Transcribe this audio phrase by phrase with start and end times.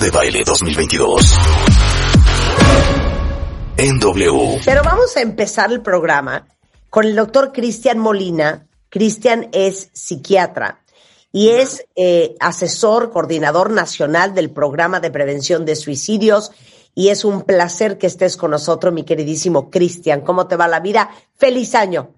[0.00, 1.38] De Baile 2022.
[3.76, 4.60] En W.
[4.64, 6.46] Pero vamos a empezar el programa
[6.88, 8.66] con el doctor Cristian Molina.
[8.88, 10.80] Cristian es psiquiatra
[11.32, 16.50] y es eh, asesor, coordinador nacional del programa de prevención de suicidios.
[16.94, 20.22] Y es un placer que estés con nosotros, mi queridísimo Cristian.
[20.22, 21.10] ¿Cómo te va la vida?
[21.36, 22.14] ¡Feliz año!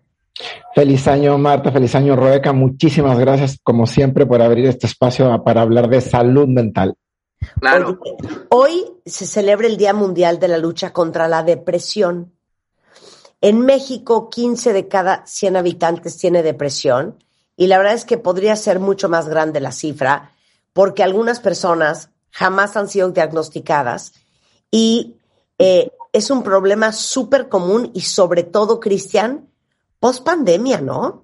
[0.72, 1.72] Feliz año, Marta.
[1.72, 2.53] Feliz año, Rebeca.
[2.53, 6.94] Muchísimas gracias, como siempre, por abrir este espacio para hablar de salud mental.
[7.61, 7.98] Claro.
[8.51, 12.33] Hoy se celebra el Día Mundial de la Lucha contra la Depresión.
[13.41, 17.23] En México, 15 de cada 100 habitantes tiene depresión
[17.57, 20.33] y la verdad es que podría ser mucho más grande la cifra
[20.73, 24.12] porque algunas personas jamás han sido diagnosticadas
[24.71, 25.16] y
[25.59, 29.49] eh, es un problema súper común y sobre todo, Cristian,
[29.99, 31.22] post pandemia, ¿no?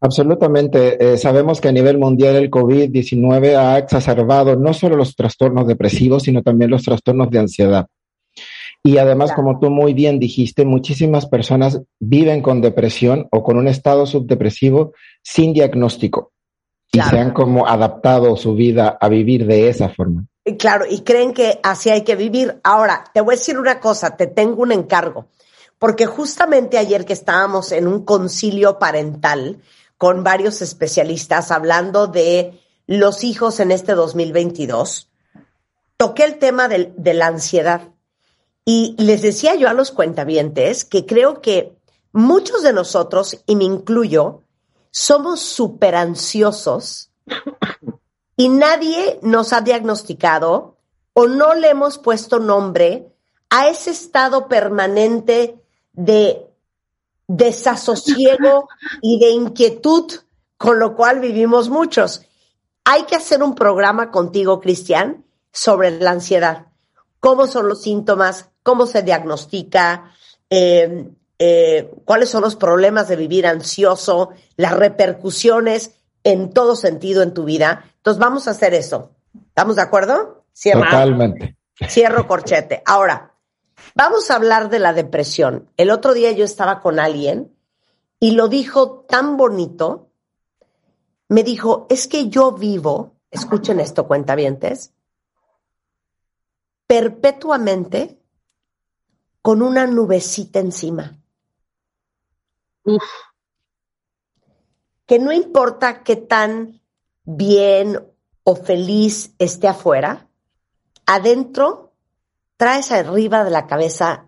[0.00, 1.14] Absolutamente.
[1.14, 6.22] Eh, sabemos que a nivel mundial el COVID-19 ha exacerbado no solo los trastornos depresivos,
[6.24, 7.86] sino también los trastornos de ansiedad.
[8.84, 9.42] Y además, Claro.
[9.42, 14.92] como tú muy bien dijiste, muchísimas personas viven con depresión o con un estado subdepresivo
[15.22, 16.30] sin diagnóstico.
[16.92, 17.10] Y Claro.
[17.10, 20.26] se han como adaptado su vida a vivir de esa forma.
[20.58, 22.60] Claro, y creen que así hay que vivir.
[22.62, 25.26] Ahora, te voy a decir una cosa, te tengo un encargo,
[25.78, 29.58] porque justamente ayer que estábamos en un concilio parental
[29.98, 35.10] con varios especialistas hablando de los hijos en este 2022,
[35.96, 37.88] toqué el tema de la ansiedad.
[38.64, 41.76] Y les decía yo a los cuentavientes que creo que
[42.12, 44.42] muchos de nosotros, y me incluyo,
[44.90, 47.10] somos súper ansiosos
[48.36, 50.76] y nadie nos ha diagnosticado
[51.12, 53.12] o no le hemos puesto nombre
[53.50, 55.60] a ese estado permanente
[55.92, 56.47] de
[57.28, 58.68] desasosiego
[59.00, 60.12] y de inquietud
[60.56, 62.22] con lo cual vivimos muchos.
[62.84, 66.66] Hay que hacer un programa contigo, Cristian, sobre la ansiedad.
[67.20, 68.48] ¿Cómo son los síntomas?
[68.62, 70.12] ¿Cómo se diagnostica?
[70.50, 74.30] Eh, eh, ¿Cuáles son los problemas de vivir ansioso?
[74.56, 75.92] Las repercusiones
[76.24, 77.84] en todo sentido en tu vida.
[77.96, 79.12] Entonces vamos a hacer eso.
[79.48, 80.44] ¿Estamos de acuerdo?
[80.54, 81.56] Totalmente.
[81.88, 82.82] cierro corchete.
[82.84, 83.27] Ahora,
[83.94, 85.70] vamos a hablar de la depresión.
[85.76, 87.54] El otro día yo estaba con alguien
[88.20, 90.10] y lo dijo tan bonito.
[91.28, 94.92] Me dijo, es que yo vivo, escuchen esto, cuentavientes,
[96.86, 98.18] perpetuamente
[99.42, 101.18] con una nubecita encima.
[105.06, 106.80] Que no importa qué tan
[107.24, 108.02] bien
[108.42, 110.28] o feliz esté afuera,
[111.04, 111.87] adentro
[112.58, 114.26] traes arriba de la cabeza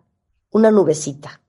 [0.50, 1.42] una nubecita.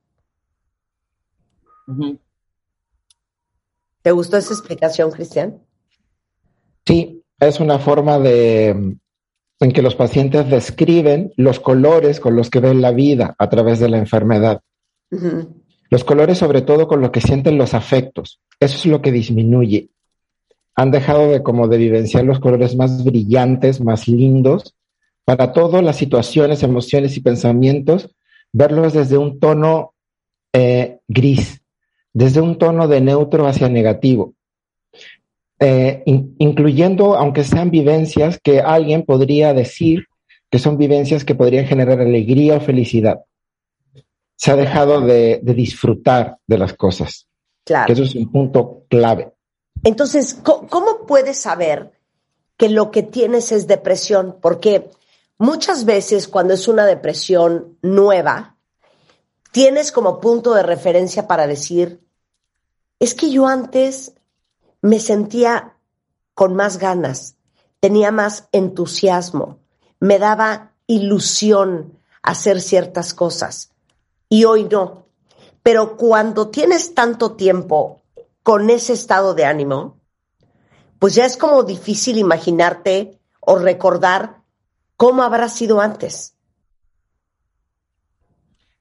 [4.01, 5.61] ¿Te gustó esa explicación, Cristian?
[6.85, 8.97] Sí, es una forma de
[9.61, 13.79] en que los pacientes describen los colores con los que ven la vida a través
[13.79, 14.61] de la enfermedad.
[15.91, 18.39] Los colores sobre todo con lo que sienten los afectos.
[18.59, 19.89] Eso es lo que disminuye.
[20.75, 24.73] Han dejado de como de vivenciar los colores más brillantes, más lindos,
[25.25, 28.15] para todas las situaciones, emociones y pensamientos,
[28.51, 29.93] verlos desde un tono
[30.53, 31.61] eh, gris,
[32.13, 34.33] desde un tono de neutro hacia negativo.
[35.59, 40.05] Eh, in- incluyendo, aunque sean vivencias que alguien podría decir
[40.49, 43.21] que son vivencias que podrían generar alegría o felicidad.
[44.35, 47.27] Se ha dejado de, de disfrutar de las cosas.
[47.63, 47.85] Claro.
[47.85, 49.31] Que eso es un punto clave.
[49.83, 51.91] Entonces, ¿cómo puedes saber
[52.57, 54.35] que lo que tienes es depresión?
[54.41, 54.89] Porque
[55.41, 58.57] muchas veces cuando es una depresión nueva,
[59.51, 61.99] tienes como punto de referencia para decir,
[62.99, 64.13] es que yo antes
[64.83, 65.77] me sentía
[66.35, 67.37] con más ganas,
[67.79, 69.57] tenía más entusiasmo,
[69.99, 73.71] me daba ilusión hacer ciertas cosas
[74.29, 75.07] y hoy no.
[75.63, 78.03] Pero cuando tienes tanto tiempo
[78.43, 79.97] con ese estado de ánimo,
[80.99, 84.40] pues ya es como difícil imaginarte o recordar
[85.01, 86.35] cómo habrá sido antes.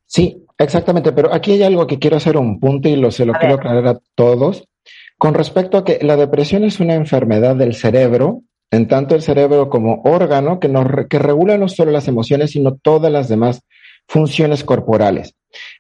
[0.05, 3.33] Sí, exactamente, pero aquí hay algo que quiero hacer un punto y lo, se lo
[3.33, 4.69] quiero aclarar a todos.
[5.17, 9.71] Con respecto a que la depresión es una enfermedad del cerebro, en tanto el cerebro
[9.71, 13.63] como órgano que, nos, que regula no solo las emociones, sino todas las demás
[14.07, 15.35] funciones corporales.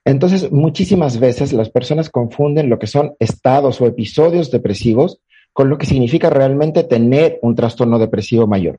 [0.06, 5.20] Entonces, muchísimas veces las personas confunden lo que son estados o episodios depresivos
[5.52, 8.78] con lo que significa realmente tener un trastorno depresivo mayor.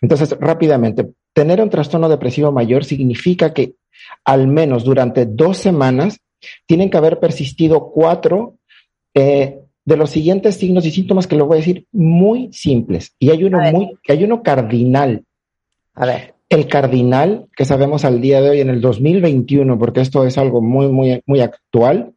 [0.00, 3.74] Entonces, rápidamente, tener un trastorno depresivo mayor significa que
[4.24, 6.18] al menos durante dos semanas
[6.66, 8.56] tienen que haber persistido cuatro
[9.14, 13.14] eh, de los siguientes signos y síntomas que lo voy a decir muy simples.
[13.18, 15.24] Y hay uno muy, hay uno cardinal.
[15.94, 16.34] A ver.
[16.48, 20.60] El cardinal que sabemos al día de hoy en el 2021, porque esto es algo
[20.60, 22.12] muy, muy, muy actual,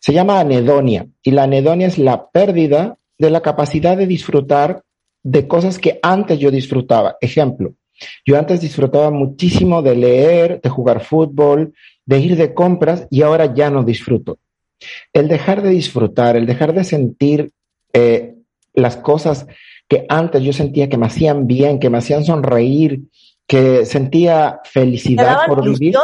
[0.00, 1.06] se llama anedonia.
[1.22, 4.82] Y la anedonia es la pérdida de la capacidad de disfrutar
[5.22, 7.16] de cosas que antes yo disfrutaba.
[7.20, 7.74] Ejemplo,
[8.24, 11.74] yo antes disfrutaba muchísimo de leer, de jugar fútbol,
[12.06, 14.38] de ir de compras y ahora ya no disfruto
[15.12, 17.52] el dejar de disfrutar, el dejar de sentir
[17.92, 18.34] eh,
[18.74, 19.46] las cosas
[19.88, 23.02] que antes yo sentía que me hacían bien, que me hacían sonreír,
[23.46, 25.96] que sentía felicidad por vivir.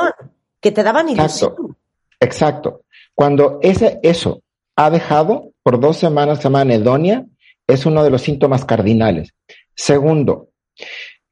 [0.60, 1.26] Que te daban ilusión.
[1.26, 1.76] Exacto,
[2.20, 2.82] exacto.
[3.14, 4.42] Cuando ese, eso
[4.74, 7.24] ha dejado por dos semanas, anedonia,
[7.66, 9.34] es uno de los síntomas cardinales.
[9.74, 10.48] Segundo,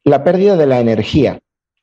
[0.04, 1.40] la pérdida de la energía.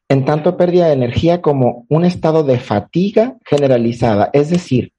[0.10, 4.92] En tanto pérdida de energía como un estado de fatiga generalizada, es decir,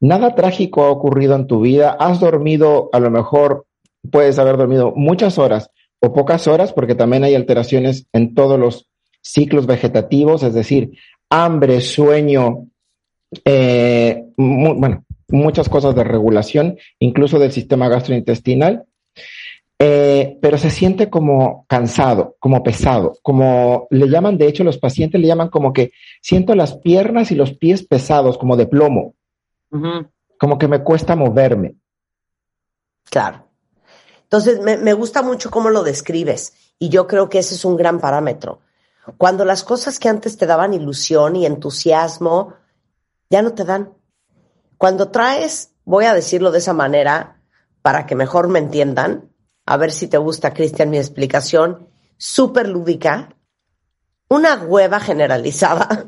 [0.00, 1.90] Nada trágico ha ocurrido en tu vida.
[2.00, 3.66] Has dormido, a lo mejor
[4.10, 5.70] puedes haber dormido muchas horas
[6.00, 8.88] o pocas horas, porque también hay alteraciones en todos los
[9.20, 10.92] ciclos vegetativos, es decir,
[11.28, 12.68] hambre, sueño,
[13.44, 18.84] eh, bueno, muchas cosas de regulación, incluso del sistema gastrointestinal.
[19.82, 25.18] Eh, pero se siente como cansado, como pesado, como le llaman, de hecho los pacientes
[25.18, 29.14] le llaman como que siento las piernas y los pies pesados, como de plomo.
[30.38, 31.76] Como que me cuesta moverme.
[33.04, 33.46] Claro.
[34.24, 37.78] Entonces, me, me, gusta mucho cómo lo describes y yo creo que ese es un
[37.78, 38.60] gran parámetro.
[39.16, 42.52] Cuando las cosas que antes te daban ilusión y entusiasmo,
[43.30, 43.94] ya no te dan.
[44.76, 47.40] Cuando traes, voy a decirlo de esa manera
[47.80, 49.29] para que mejor me entiendan,
[49.70, 51.86] a ver si te gusta, Cristian, mi explicación,
[52.16, 53.36] súper lúdica,
[54.28, 56.06] una hueva generalizada.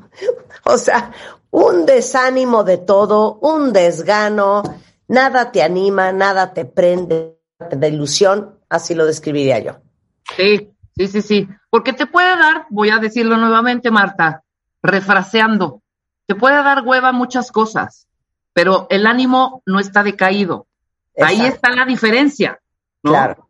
[0.64, 1.12] o sea,
[1.50, 4.62] un desánimo de todo, un desgano,
[5.06, 7.38] nada te anima, nada te prende
[7.70, 9.72] de ilusión, así lo describiría yo.
[10.34, 14.44] Sí, sí, sí, sí, porque te puede dar, voy a decirlo nuevamente, Marta,
[14.82, 15.82] refraseando,
[16.24, 18.08] te puede dar hueva muchas cosas,
[18.54, 20.66] pero el ánimo no está decaído.
[21.20, 22.60] Ahí está la diferencia.
[23.10, 23.48] Claro.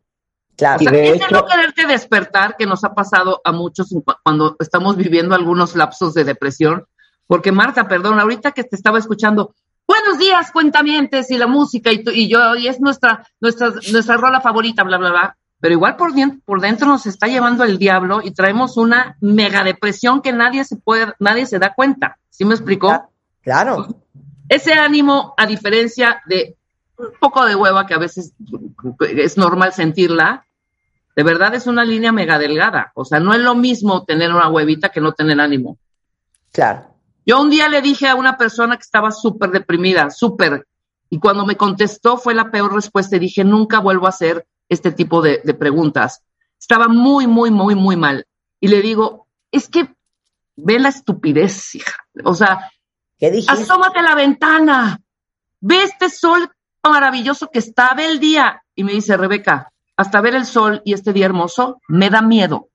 [0.56, 0.84] Claro.
[0.86, 3.92] O sea, ese no quererte despertar que nos ha pasado a muchos
[4.22, 6.84] cuando estamos viviendo algunos lapsos de depresión,
[7.26, 9.54] porque Marta, perdón, ahorita que te estaba escuchando,
[9.86, 14.40] buenos días, cuentamientos y la música y, y yo, y es nuestra, nuestra, nuestra rola
[14.40, 15.36] favorita, bla, bla, bla.
[15.60, 16.12] Pero igual por,
[16.44, 20.76] por dentro nos está llevando el diablo y traemos una mega depresión que nadie se
[20.76, 22.18] puede, nadie se da cuenta.
[22.28, 23.10] ¿Sí me explicó?
[23.42, 23.88] Claro.
[24.48, 26.56] Ese ánimo, a diferencia de
[27.04, 28.32] un poco de hueva que a veces
[29.00, 30.46] es normal sentirla,
[31.16, 32.92] de verdad es una línea mega delgada.
[32.94, 35.78] O sea, no es lo mismo tener una huevita que no tener ánimo.
[36.52, 36.94] Claro.
[37.26, 40.66] Yo un día le dije a una persona que estaba súper deprimida, súper,
[41.14, 44.92] y cuando me contestó fue la peor respuesta y dije, nunca vuelvo a hacer este
[44.92, 46.22] tipo de, preguntas.
[46.58, 48.26] Estaba muy, muy, muy, muy mal.
[48.58, 49.94] Y le digo, es que
[50.56, 51.94] ve la estupidez, hija.
[52.24, 52.70] O sea,
[53.16, 55.00] ¿Qué asómate a la ventana,
[55.60, 56.50] ve este sol
[56.90, 58.62] maravilloso que está, ve el día.
[58.74, 62.68] Y me dice, Rebeca, hasta ver el sol y este día hermoso, me da miedo.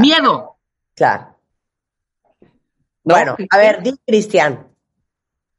[0.00, 0.56] Miedo.
[0.94, 1.36] Claro.
[3.02, 4.66] Bueno, a ver, di Cristian.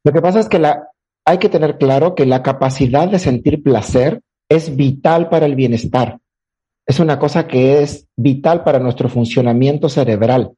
[0.03, 0.89] Lo que pasa es que la,
[1.25, 6.19] hay que tener claro que la capacidad de sentir placer es vital para el bienestar.
[6.85, 10.53] Es una cosa que es vital para nuestro funcionamiento cerebral.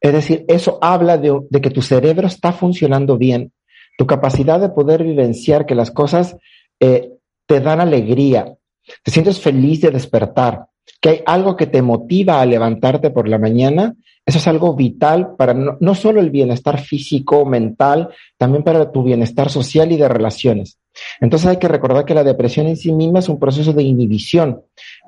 [0.00, 3.52] Es decir, eso habla de, de que tu cerebro está funcionando bien,
[3.96, 6.36] tu capacidad de poder vivenciar que las cosas
[6.80, 7.12] eh,
[7.46, 8.54] te dan alegría,
[9.02, 10.66] te sientes feliz de despertar,
[11.00, 13.94] que hay algo que te motiva a levantarte por la mañana,
[14.28, 19.48] eso es algo vital para no, solo el bienestar físico, mental, también para tu bienestar
[19.48, 20.78] social y de relaciones.
[21.20, 24.60] Entonces hay que recordar que la depresión en sí misma es un proceso de inhibición.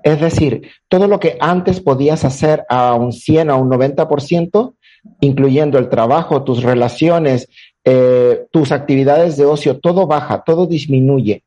[0.02, 4.74] Es decir, todo lo que antes podías hacer a un 100 o a un 90%,
[5.20, 7.48] incluyendo el trabajo, tus relaciones,
[7.84, 11.42] eh, tus actividades de ocio, todo baja, todo disminuye.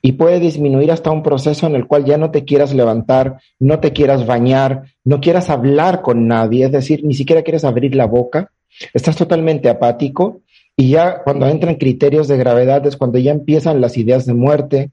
[0.00, 3.80] Y puede disminuir hasta un proceso en el cual ya no te quieras levantar, no
[3.80, 8.06] te quieras bañar, no quieras hablar con nadie, es decir, ni siquiera quieres abrir la
[8.06, 8.50] boca,
[8.94, 10.40] estás totalmente apático
[10.76, 14.90] y ya cuando entran criterios de gravedad es cuando ya empiezan las ideas de muerte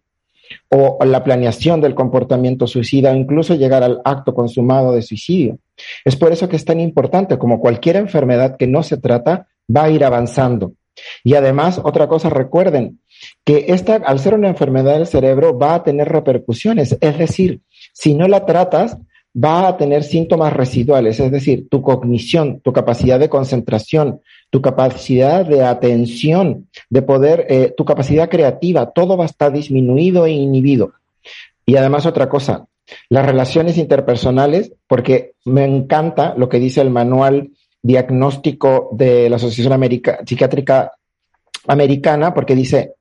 [0.69, 5.59] o la planeación del comportamiento suicida o incluso llegar al acto consumado de suicidio.
[6.03, 9.83] Es por eso que es tan importante, como cualquier enfermedad que no se trata, va
[9.83, 10.73] a ir avanzando.
[11.23, 12.99] Y además, otra cosa, recuerden
[13.43, 16.97] que esta, al ser una enfermedad del cerebro, va a tener repercusiones.
[16.99, 17.61] Es decir,
[17.93, 18.97] si no la tratas,
[19.35, 25.45] va a tener síntomas residuales, es decir, tu cognición, tu capacidad de concentración, tu capacidad
[25.45, 30.93] de atención, de poder, eh, tu capacidad creativa, todo va a estar disminuido e inhibido.
[31.65, 32.65] Y además otra cosa,
[33.09, 39.79] las relaciones interpersonales, porque me encanta lo que dice el manual diagnóstico de la Asociación
[40.25, 40.91] Psiquiátrica
[41.67, 42.93] Americana, porque dice,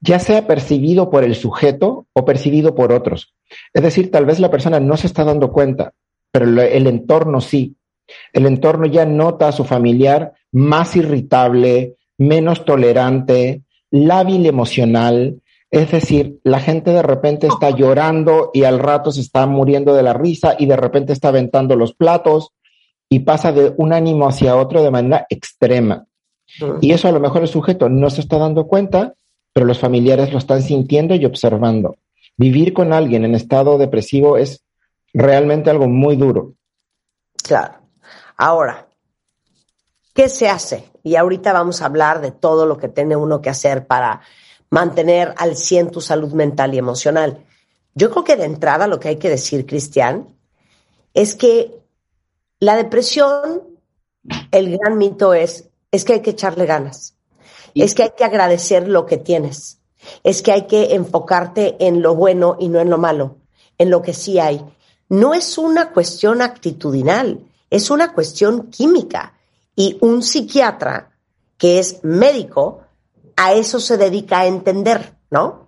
[0.00, 3.34] ya sea percibido por el sujeto o percibido por otros.
[3.72, 5.92] Es decir, tal vez la persona no se está dando cuenta,
[6.30, 7.76] pero el entorno sí.
[8.32, 15.40] El entorno ya nota a su familiar más irritable, menos tolerante, lábil emocional.
[15.70, 20.02] Es decir, la gente de repente está llorando y al rato se está muriendo de
[20.02, 22.52] la risa y de repente está aventando los platos
[23.08, 26.06] y pasa de un ánimo hacia otro de manera extrema.
[26.80, 29.14] Y eso a lo mejor el sujeto no se está dando cuenta,
[29.54, 31.96] pero los familiares lo están sintiendo y observando.
[32.36, 34.64] Vivir con alguien en estado depresivo es
[35.14, 36.54] realmente algo muy duro.
[37.42, 37.74] Claro.
[38.36, 38.88] Ahora,
[40.12, 40.90] ¿qué se hace?
[41.04, 44.22] Y ahorita vamos a hablar de todo lo que tiene uno que hacer para
[44.70, 47.44] mantener al 100 tu salud mental y emocional.
[47.94, 50.26] Yo creo que de entrada lo que hay que decir, Cristian,
[51.14, 51.78] es que
[52.58, 53.62] la depresión,
[54.50, 57.13] el gran mito es, es que hay que echarle ganas,
[57.82, 59.78] es que hay que agradecer lo que tienes,
[60.22, 63.38] es que hay que enfocarte en lo bueno y no en lo malo,
[63.78, 64.64] en lo que sí hay.
[65.08, 67.40] No es una cuestión actitudinal,
[67.70, 69.34] es una cuestión química.
[69.76, 71.10] Y un psiquiatra
[71.58, 72.82] que es médico,
[73.36, 75.63] a eso se dedica a entender, ¿no?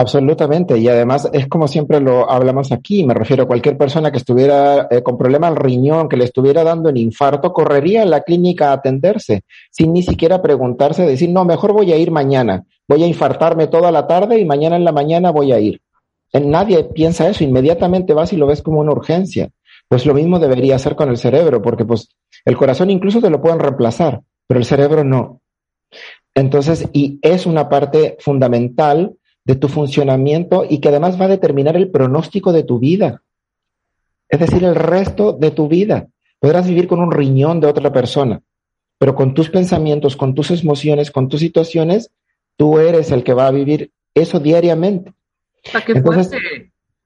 [0.00, 4.18] Absolutamente, y además es como siempre lo hablamos aquí, me refiero a cualquier persona que
[4.18, 8.20] estuviera eh, con problema al riñón, que le estuviera dando un infarto, correría a la
[8.20, 13.02] clínica a atenderse, sin ni siquiera preguntarse, decir, no, mejor voy a ir mañana, voy
[13.02, 15.80] a infartarme toda la tarde y mañana en la mañana voy a ir.
[16.32, 19.50] Nadie piensa eso, inmediatamente vas y lo ves como una urgencia.
[19.88, 22.14] Pues lo mismo debería hacer con el cerebro, porque pues
[22.44, 25.40] el corazón incluso te lo pueden reemplazar, pero el cerebro no.
[26.36, 29.16] Entonces, y es una parte fundamental
[29.48, 33.22] de tu funcionamiento y que además va a determinar el pronóstico de tu vida.
[34.28, 36.08] Es decir, el resto de tu vida.
[36.38, 38.42] Podrás vivir con un riñón de otra persona,
[38.98, 42.10] pero con tus pensamientos, con tus emociones, con tus situaciones,
[42.58, 45.14] tú eres el que va a vivir eso diariamente.
[45.88, 46.38] Entonces,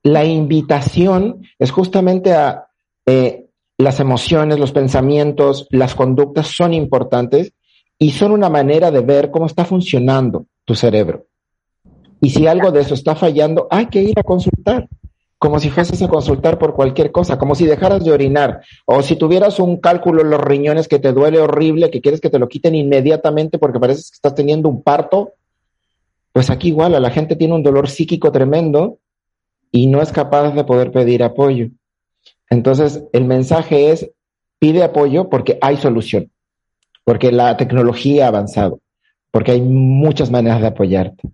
[0.02, 2.66] la invitación es justamente a
[3.06, 3.46] eh,
[3.78, 7.52] las emociones, los pensamientos, las conductas son importantes
[8.00, 11.28] y son una manera de ver cómo está funcionando tu cerebro.
[12.22, 14.88] Y si algo de eso está fallando, hay que ir a consultar,
[15.38, 19.16] como si fueses a consultar por cualquier cosa, como si dejaras de orinar, o si
[19.16, 22.48] tuvieras un cálculo en los riñones que te duele horrible, que quieres que te lo
[22.48, 25.32] quiten inmediatamente porque parece que estás teniendo un parto,
[26.30, 28.98] pues aquí igual, a la gente tiene un dolor psíquico tremendo
[29.72, 31.70] y no es capaz de poder pedir apoyo.
[32.50, 34.08] Entonces, el mensaje es,
[34.60, 36.30] pide apoyo porque hay solución,
[37.02, 38.78] porque la tecnología ha avanzado,
[39.32, 41.32] porque hay muchas maneras de apoyarte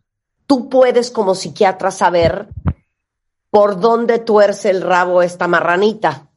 [0.49, 2.49] tú puedes como psiquiatra saber
[3.51, 6.31] por dónde tuerce el rabo esta marranita.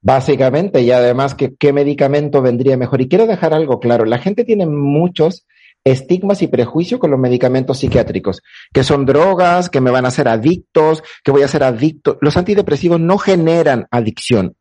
[0.00, 3.00] Básicamente, y además, que, ¿qué medicamento vendría mejor?
[3.00, 5.46] Y quiero dejar algo claro, la gente tiene muchos
[5.84, 8.42] estigmas y prejuicios con los medicamentos psiquiátricos,
[8.72, 12.18] que son drogas, que me van a hacer adictos, que voy a ser adicto.
[12.20, 14.56] Los antidepresivos no generan adicción.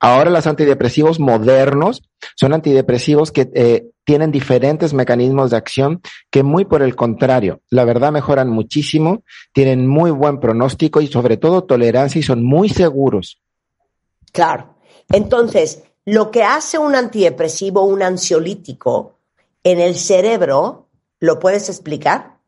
[0.00, 2.02] Ahora los antidepresivos modernos
[2.36, 6.00] son antidepresivos que eh, tienen diferentes mecanismos de acción
[6.30, 11.36] que muy por el contrario, la verdad mejoran muchísimo, tienen muy buen pronóstico y sobre
[11.36, 13.40] todo tolerancia y son muy seguros.
[14.32, 14.76] Claro.
[15.10, 19.18] Entonces, lo que hace un antidepresivo, un ansiolítico,
[19.62, 20.88] en el cerebro,
[21.20, 22.38] ¿lo puedes explicar?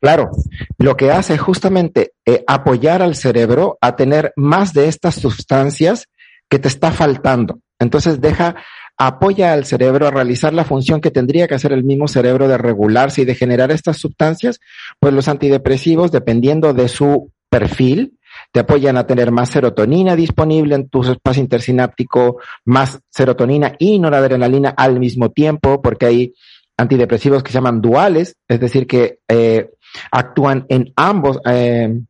[0.00, 0.30] Claro,
[0.78, 6.06] lo que hace justamente eh, apoyar al cerebro a tener más de estas sustancias
[6.48, 7.58] que te está faltando.
[7.80, 8.54] Entonces deja,
[8.96, 12.56] apoya al cerebro a realizar la función que tendría que hacer el mismo cerebro de
[12.56, 14.60] regularse y de generar estas sustancias,
[15.00, 18.16] pues los antidepresivos, dependiendo de su perfil,
[18.52, 24.70] te apoyan a tener más serotonina disponible en tu espacio intersináptico, más serotonina y noradrenalina
[24.70, 26.34] al mismo tiempo, porque hay
[26.76, 29.70] antidepresivos que se llaman duales, es decir, que eh,
[30.12, 32.00] actúan en ambos eh,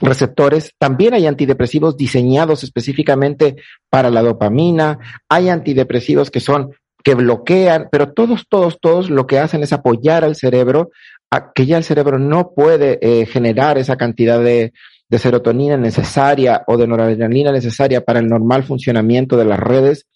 [0.00, 0.72] receptores.
[0.78, 3.56] También hay antidepresivos diseñados específicamente
[3.88, 4.98] para la dopamina.
[5.28, 10.22] Hay antidepresivos que son que bloquean, pero todos, todos, todos lo que hacen es apoyar
[10.22, 10.90] al cerebro
[11.30, 14.72] a que ya el cerebro no puede eh, generar esa cantidad de,
[15.08, 20.06] de serotonina necesaria o de noradrenalina necesaria para el normal funcionamiento de las redes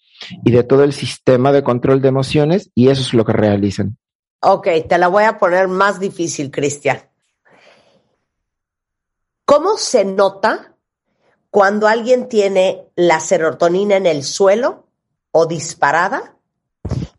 [0.43, 3.97] y de todo el sistema de control de emociones y eso es lo que realizan.
[4.41, 6.99] Ok, te la voy a poner más difícil, Cristian.
[9.45, 10.73] ¿Cómo se nota
[11.49, 14.87] cuando alguien tiene la serotonina en el suelo
[15.31, 16.35] o disparada?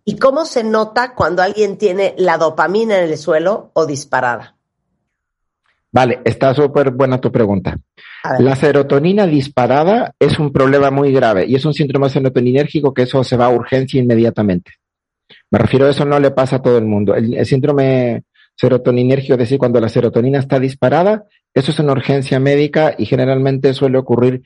[0.04, 4.56] ¿Y cómo se nota cuando alguien tiene la dopamina en el suelo o disparada?
[5.92, 7.76] Vale, está súper buena tu pregunta.
[8.38, 13.22] La serotonina disparada es un problema muy grave y es un síndrome serotoninérgico que eso
[13.24, 14.72] se va a urgencia inmediatamente.
[15.50, 17.14] Me refiero a eso, no le pasa a todo el mundo.
[17.14, 21.24] El, síndrome serotoninérgico, es decir, cuando la serotonina está disparada,
[21.56, 24.42] eso es una urgencia médica y generalmente suele ocurrir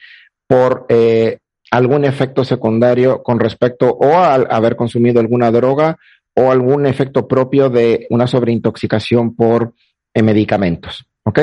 [0.46, 1.38] por eh,
[1.72, 5.98] algún efecto secundario con respecto o a, haber consumido alguna droga
[6.36, 9.74] o algún efecto propio de una sobreintoxicación por
[10.14, 11.04] eh, medicamentos.
[11.24, 11.40] ¿Ok?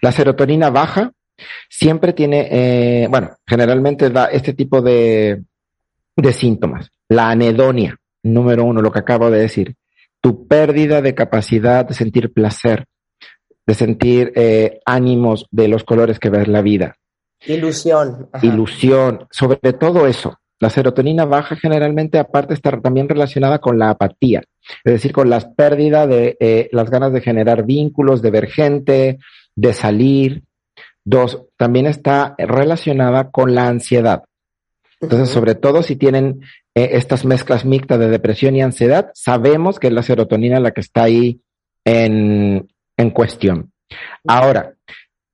[0.00, 1.12] La serotonina baja
[1.68, 5.42] siempre tiene, eh, bueno, generalmente da este tipo de,
[6.16, 6.90] de síntomas.
[7.10, 9.74] La anedonia, número uno, lo que acabo de decir.
[10.22, 12.86] Tu pérdida de capacidad de sentir placer,
[13.66, 16.96] de sentir eh, ánimos de los colores que ves la vida.
[17.46, 18.28] Ilusión.
[18.42, 20.38] Ilusión, sobre todo eso.
[20.60, 24.44] La serotonina baja generalmente aparte está también relacionada con la apatía,
[24.84, 29.18] es decir, con las pérdidas de eh, las ganas de generar vínculos, de ver gente,
[29.56, 30.44] de salir.
[31.04, 34.22] Dos, también está relacionada con la ansiedad.
[35.00, 36.42] Entonces, sobre todo si tienen
[36.76, 40.80] eh, estas mezclas mixtas de depresión y ansiedad, sabemos que es la serotonina la que
[40.80, 41.40] está ahí
[41.84, 43.72] en, en cuestión.
[44.26, 44.74] Ahora,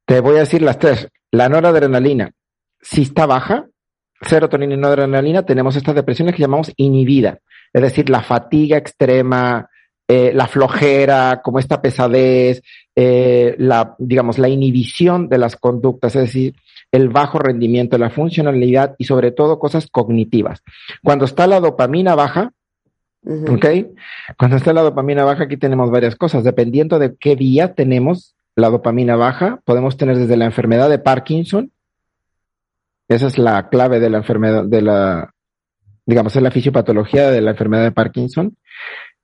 [0.06, 1.08] te voy a decir las tres.
[1.30, 2.32] La noradrenalina,
[2.80, 3.66] si está baja,
[4.22, 7.38] serotonina y noradrenalina, tenemos estas depresiones que llamamos inhibida,
[7.72, 9.68] es decir, la fatiga extrema,
[10.08, 12.62] eh, la flojera, como esta pesadez,
[12.96, 16.54] eh, la, digamos, la inhibición de las conductas, es decir,
[16.90, 20.62] el bajo rendimiento, la funcionalidad y sobre todo cosas cognitivas.
[21.04, 22.52] Cuando está la dopamina baja,
[23.28, 23.66] ¿ok?
[24.38, 26.44] Cuando está la dopamina baja, aquí tenemos varias cosas.
[26.44, 31.70] Dependiendo de qué día tenemos la dopamina baja, podemos tener desde la enfermedad de Parkinson,
[33.08, 35.32] esa es la clave de la enfermedad, de la,
[36.04, 38.56] digamos, es la fisiopatología de la enfermedad de Parkinson.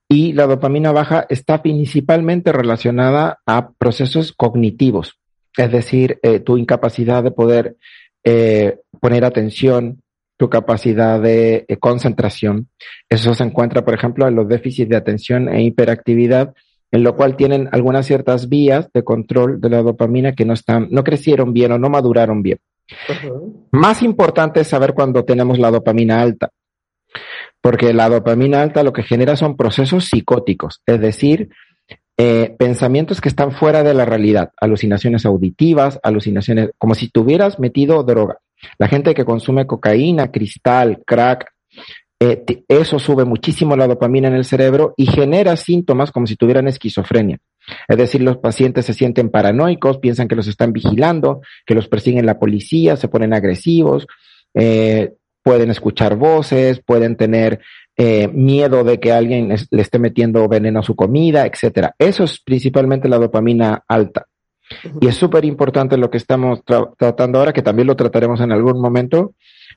[0.09, 5.19] Y la dopamina baja está principalmente relacionada a procesos cognitivos,
[5.57, 7.77] es decir, eh, tu incapacidad de poder
[8.23, 10.03] eh, poner atención,
[10.37, 12.69] tu capacidad de eh, concentración.
[13.09, 16.55] Eso se encuentra, por ejemplo, en los déficits de atención e hiperactividad,
[16.91, 20.89] en lo cual tienen algunas ciertas vías de control de la dopamina que no están,
[20.91, 22.59] no crecieron bien o no maduraron bien.
[23.73, 26.51] Más importante es saber cuando tenemos la dopamina alta,
[27.61, 31.49] porque la dopamina alta lo que genera son procesos psicóticos, es decir,
[32.17, 38.03] eh, pensamientos que están fuera de la realidad, alucinaciones auditivas, alucinaciones, como si tuvieras metido
[38.05, 38.39] droga.
[38.79, 41.47] La gente que consume cocaína, cristal, crack,
[42.21, 46.69] eh, eso sube muchísimo la dopamina en el cerebro y genera síntomas como si tuvieran
[46.69, 47.39] esquizofrenia.
[47.89, 52.27] Es decir, los pacientes se sienten paranoicos, piensan que los están vigilando, que los persiguen
[52.27, 54.07] la policía, se ponen agresivos,
[54.55, 57.61] eh, pueden escuchar voces, pueden tener
[57.97, 61.95] eh, miedo de que alguien le esté metiendo veneno a su comida, etcétera.
[61.99, 64.27] Eso es principalmente la dopamina alta.
[65.01, 68.81] Y es súper importante lo que estamos tratando ahora, que también lo trataremos en algún
[68.81, 69.35] momento,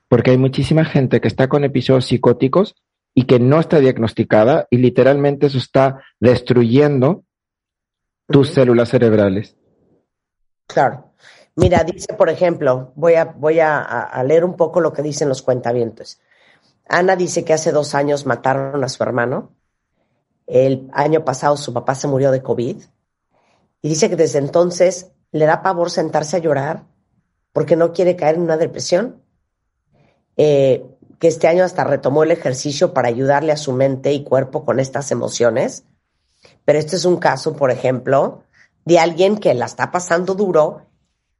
[0.07, 2.75] porque hay muchísima gente que está con episodios psicóticos
[3.13, 7.23] y que no está diagnosticada y literalmente eso está destruyendo
[8.27, 9.55] tus células cerebrales.
[10.67, 11.11] Claro.
[11.55, 15.41] Mira, dice, por ejemplo, voy a, voy a, leer un poco lo que dicen los
[15.41, 16.19] cuentavientos.
[16.87, 19.51] Ana dice que hace dos años mataron a su hermano.
[20.45, 22.77] El año pasado su papá se murió de COVID.
[23.81, 26.85] Y dice que desde entonces le da pavor sentarse a llorar
[27.53, 29.21] porque no quiere caer en una depresión.
[30.35, 30.85] Eh,
[31.19, 34.79] que este año hasta retomó el ejercicio para ayudarle a su mente y cuerpo con
[34.79, 35.83] estas emociones.
[36.65, 38.43] Pero este es un caso, por ejemplo,
[38.85, 40.85] de alguien que la está pasando duro.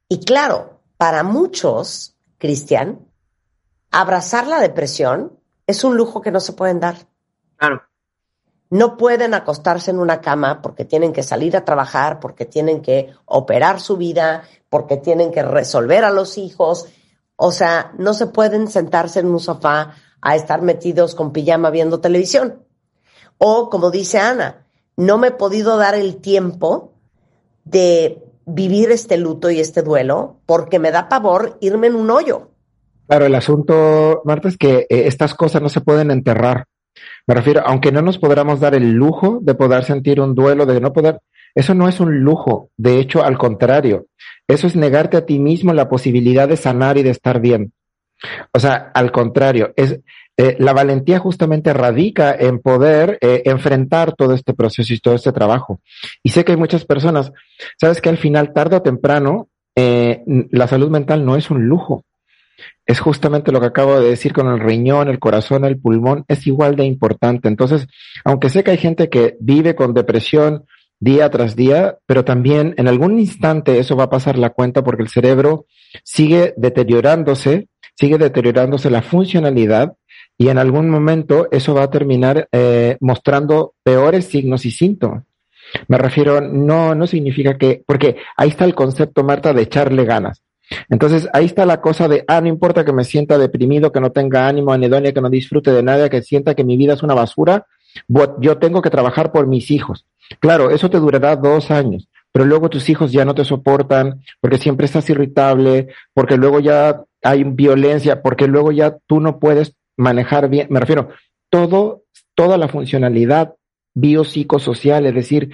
[0.08, 3.06] Y claro, para muchos, Cristian,
[3.90, 6.96] abrazar la depresión es un lujo que no se pueden dar.
[7.56, 7.82] Claro.
[8.70, 13.12] No pueden acostarse en una cama porque tienen que salir a trabajar, porque tienen que
[13.24, 16.86] operar su vida, porque tienen que resolver a los hijos.
[17.36, 22.00] O sea, no se pueden sentarse en un sofá a estar metidos con pijama viendo
[22.00, 22.62] televisión.
[23.38, 26.92] O, como dice Ana, no me he podido dar el tiempo
[27.64, 32.50] de vivir este luto y este duelo porque me da pavor irme en un hoyo.
[33.06, 36.66] Claro, el asunto, Marta, es que eh, estas cosas no se pueden enterrar.
[37.26, 40.80] Me refiero, aunque no nos podamos dar el lujo de poder sentir un duelo, de
[40.80, 41.20] no poder,
[41.54, 42.70] eso no es un lujo.
[42.76, 44.06] De hecho, al contrario,
[44.46, 47.72] eso es negarte a ti mismo la posibilidad de sanar y de estar bien.
[48.52, 50.00] O sea, al contrario, es
[50.40, 55.32] eh, la valentía justamente radica en poder eh, enfrentar todo este proceso y todo este
[55.32, 55.80] trabajo.
[56.22, 57.32] Y sé que hay muchas personas,
[57.80, 62.04] sabes que al final, tarde o temprano, eh, la salud mental no es un lujo.
[62.86, 66.46] Es justamente lo que acabo de decir con el riñón, el corazón, el pulmón, es
[66.46, 67.48] igual de importante.
[67.48, 67.86] Entonces,
[68.24, 70.64] aunque sé que hay gente que vive con depresión
[71.00, 75.02] día tras día, pero también en algún instante eso va a pasar la cuenta porque
[75.02, 75.66] el cerebro
[76.02, 79.94] sigue deteriorándose, sigue deteriorándose la funcionalidad
[80.36, 85.24] y en algún momento eso va a terminar eh, mostrando peores signos y síntomas.
[85.86, 90.42] Me refiero, no, no significa que, porque ahí está el concepto, Marta, de echarle ganas.
[90.88, 94.12] Entonces ahí está la cosa de, ah, no importa que me sienta deprimido, que no
[94.12, 97.14] tenga ánimo, anedonia, que no disfrute de nada, que sienta que mi vida es una
[97.14, 97.66] basura,
[98.40, 100.06] yo tengo que trabajar por mis hijos.
[100.40, 104.58] Claro, eso te durará dos años, pero luego tus hijos ya no te soportan porque
[104.58, 110.48] siempre estás irritable, porque luego ya hay violencia, porque luego ya tú no puedes manejar
[110.48, 111.08] bien, me refiero,
[111.50, 112.04] todo,
[112.34, 113.54] toda la funcionalidad
[113.94, 115.50] biopsicosocial, es decir,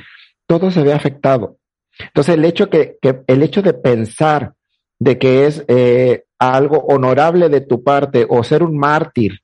[0.46, 1.56] todo se ve afectado.
[1.98, 4.54] Entonces, el hecho que, que el hecho de pensar
[5.04, 9.40] de que es eh, algo honorable de tu parte o ser un mártir,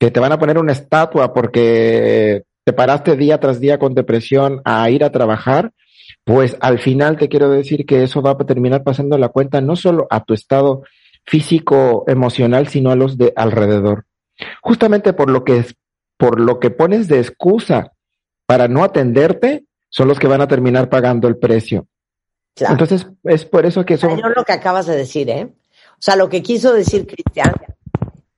[0.00, 4.62] que te van a poner una estatua porque te paraste día tras día con depresión
[4.64, 5.72] a ir a trabajar,
[6.24, 9.76] pues al final te quiero decir que eso va a terminar pasando la cuenta no
[9.76, 10.82] solo a tu estado
[11.26, 14.06] físico, emocional, sino a los de alrededor.
[14.62, 15.74] Justamente por lo que es,
[16.16, 17.92] por lo que pones de excusa
[18.46, 21.86] para no atenderte, son los que van a terminar pagando el precio.
[22.56, 24.08] Entonces, es por eso que eso...
[24.16, 25.54] Yo lo que acabas de decir, ¿eh?
[25.92, 27.52] O sea, lo que quiso decir Cristian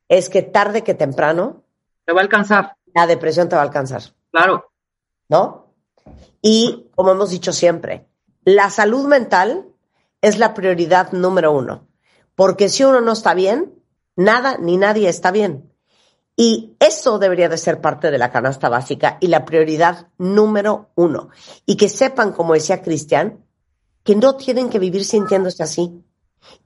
[0.09, 1.65] es que tarde que temprano...
[2.05, 2.77] Te va a alcanzar.
[2.95, 4.03] La depresión te va a alcanzar.
[4.31, 4.71] Claro.
[5.29, 5.73] ¿No?
[6.43, 8.07] Y, como hemos dicho siempre,
[8.45, 9.67] la salud mental
[10.21, 11.89] es la prioridad número uno.
[12.35, 13.73] Porque si uno no está bien,
[14.17, 15.73] nada ni nadie está bien.
[16.37, 21.31] Y eso debería de ser parte de la canasta básica y la prioridad número uno.
[21.65, 23.45] Y que sepan, como decía Cristian,
[24.05, 26.05] que no tienen que vivir sintiéndose así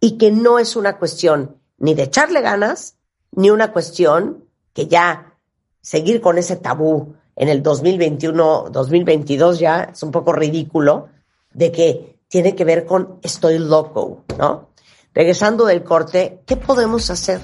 [0.00, 2.96] y que no es una cuestión ni de echarle ganas,
[3.30, 5.38] ni una cuestión que ya
[5.80, 11.08] seguir con ese tabú en el 2021, 2022 ya es un poco ridículo,
[11.54, 14.70] de que tiene que ver con estoy loco, ¿no?
[15.14, 17.40] Regresando del corte, ¿qué podemos hacer?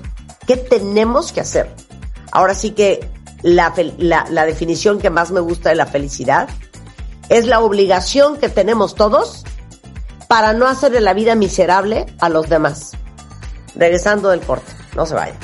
[0.46, 1.70] ¿Qué tenemos que hacer?
[2.32, 3.08] Ahora sí que
[3.42, 6.48] la, la, la definición que más me gusta de la felicidad
[7.28, 9.44] es la obligación que tenemos todos
[10.28, 12.92] para no hacerle la vida miserable a los demás.
[13.74, 15.36] Regresando del corte, no se vayan.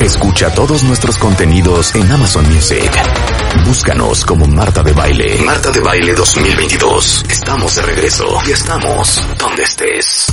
[0.00, 2.90] Escucha todos nuestros contenidos en Amazon Music.
[3.66, 5.40] Búscanos como Marta de Baile.
[5.44, 7.24] Marta de Baile 2022.
[7.30, 10.26] Estamos de regreso y estamos donde estés.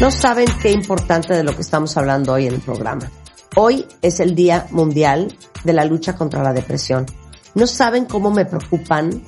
[0.00, 3.10] No saben qué importante de lo que estamos hablando hoy en el programa.
[3.56, 7.06] Hoy es el Día Mundial de la Lucha contra la Depresión.
[7.54, 9.22] No saben cómo me preocupan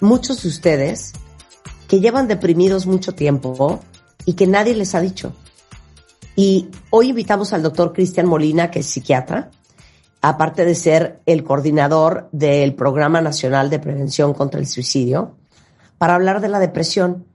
[0.00, 1.14] muchos de ustedes
[1.88, 3.80] que llevan deprimidos mucho tiempo
[4.26, 5.32] y que nadie les ha dicho.
[6.36, 9.50] Y hoy invitamos al doctor Cristian Molina, que es psiquiatra,
[10.20, 15.36] aparte de ser el coordinador del Programa Nacional de Prevención contra el Suicidio,
[15.96, 17.26] para hablar de la depresión,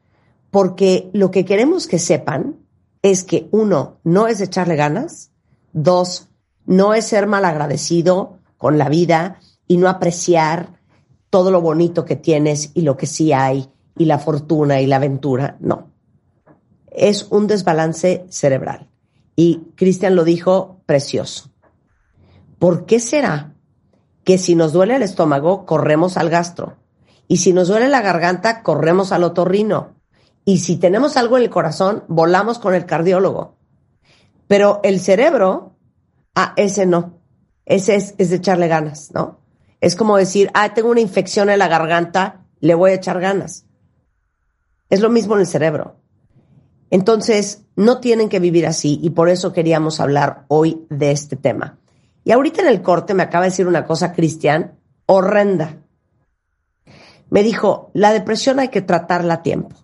[0.51, 2.57] porque lo que queremos que sepan
[3.01, 5.31] es que uno, no es echarle ganas,
[5.73, 6.29] dos,
[6.65, 10.79] no es ser mal agradecido con la vida y no apreciar
[11.29, 14.97] todo lo bonito que tienes y lo que sí hay y la fortuna y la
[14.97, 15.91] aventura, no.
[16.87, 18.89] Es un desbalance cerebral.
[19.35, 21.49] Y Cristian lo dijo precioso.
[22.59, 23.55] ¿Por qué será
[24.23, 26.77] que si nos duele el estómago, corremos al gastro?
[27.27, 29.95] Y si nos duele la garganta, corremos al otorrino.
[30.45, 33.55] Y si tenemos algo en el corazón, volamos con el cardiólogo.
[34.47, 35.73] Pero el cerebro
[36.35, 37.19] Ah, ese no.
[37.65, 39.39] Ese es, es de echarle ganas, ¿no?
[39.81, 43.65] Es como decir, ah, tengo una infección en la garganta, le voy a echar ganas.
[44.93, 45.95] Es lo mismo en el cerebro.
[46.91, 51.79] Entonces, no tienen que vivir así y por eso queríamos hablar hoy de este tema.
[52.23, 54.77] Y ahorita en el corte me acaba de decir una cosa, Cristian,
[55.07, 55.81] horrenda.
[57.31, 59.75] Me dijo, la depresión hay que tratarla a tiempo,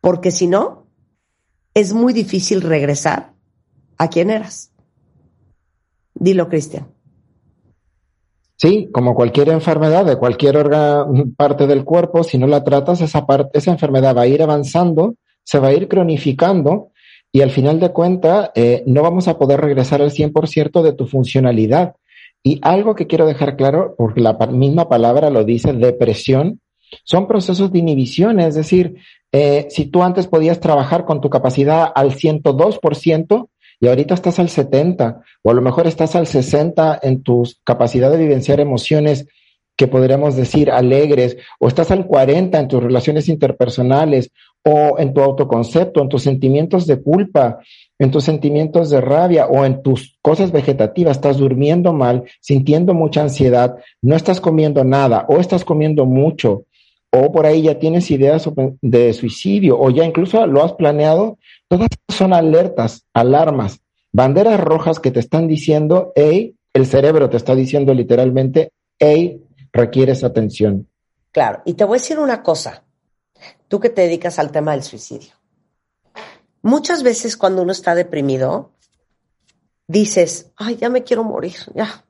[0.00, 0.88] porque si no,
[1.72, 3.32] es muy difícil regresar
[3.96, 4.72] a quien eras.
[6.14, 6.88] Dilo, Cristian.
[8.62, 10.70] Sí, como cualquier enfermedad de cualquier
[11.36, 15.16] parte del cuerpo, si no la tratas, esa, parte, esa enfermedad va a ir avanzando,
[15.42, 16.92] se va a ir cronificando
[17.32, 21.08] y al final de cuentas eh, no vamos a poder regresar al 100% de tu
[21.08, 21.96] funcionalidad.
[22.40, 26.60] Y algo que quiero dejar claro, porque la misma palabra lo dice, depresión,
[27.02, 28.94] son procesos de inhibición, es decir,
[29.32, 33.48] eh, si tú antes podías trabajar con tu capacidad al 102%
[33.82, 38.12] y ahorita estás al 70% o a lo mejor estás al 60% en tu capacidad
[38.12, 39.26] de vivenciar emociones
[39.76, 44.30] que podríamos decir alegres, o estás al 40 en tus relaciones interpersonales,
[44.64, 47.58] o en tu autoconcepto, en tus sentimientos de culpa,
[47.98, 53.22] en tus sentimientos de rabia, o en tus cosas vegetativas, estás durmiendo mal, sintiendo mucha
[53.22, 56.66] ansiedad, no estás comiendo nada, o estás comiendo mucho,
[57.10, 58.48] o por ahí ya tienes ideas
[58.80, 61.38] de suicidio, o ya incluso lo has planeado,
[61.72, 63.80] todas son alertas, alarmas,
[64.12, 70.22] banderas rojas que te están diciendo, hey, el cerebro te está diciendo literalmente, hey, requieres
[70.22, 70.86] atención.
[71.30, 72.84] Claro, y te voy a decir una cosa,
[73.68, 75.32] tú que te dedicas al tema del suicidio.
[76.60, 78.72] Muchas veces cuando uno está deprimido,
[79.86, 82.04] dices, ay, ya me quiero morir, ya.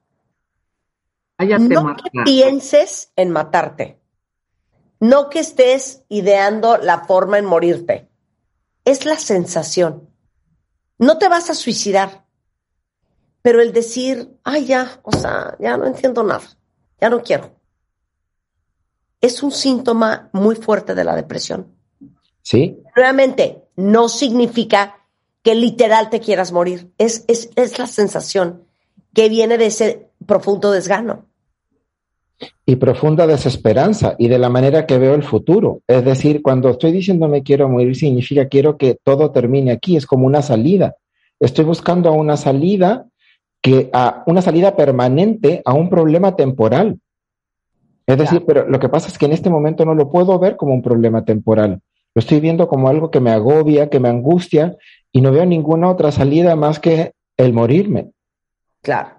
[1.39, 4.01] no que pienses en matarte,
[4.99, 8.09] no que estés ideando la forma en morirte,
[8.85, 10.09] es la sensación.
[10.99, 12.25] No te vas a suicidar,
[13.43, 16.43] pero el decir, ay, ya, o sea, ya no entiendo nada
[17.03, 17.51] ya no quiero.
[19.21, 21.75] Es un síntoma muy fuerte de la depresión.
[22.43, 22.81] Sí.
[22.95, 25.09] Realmente no significa
[25.43, 26.93] que literal te quieras morir.
[26.99, 28.69] Es, es, es la sensación
[29.13, 31.27] que viene de ese profundo desgano.
[32.65, 35.81] Y profunda desesperanza y de la manera que veo el futuro.
[35.87, 39.97] Es decir, cuando estoy diciendo me quiero morir, significa quiero que todo termine aquí.
[39.97, 40.97] Es como una salida.
[41.41, 43.07] Estoy buscando una salida
[43.61, 46.99] que a una salida permanente a un problema temporal.
[48.07, 50.57] Es decir, pero lo que pasa es que en este momento no lo puedo ver
[50.57, 51.81] como un problema temporal.
[52.15, 54.77] Lo estoy viendo como algo que me agobia, que me angustia
[55.13, 58.11] y no veo ninguna otra salida más que el morirme.
[58.83, 59.11] Claro.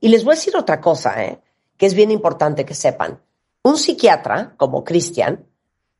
[0.00, 1.38] Y les voy a decir otra cosa, ¿eh?
[1.82, 3.20] Que es bien importante que sepan.
[3.64, 5.48] Un psiquiatra, como Cristian,